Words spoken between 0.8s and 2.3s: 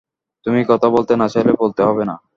বলতে না চাইলে বলতে হবে না।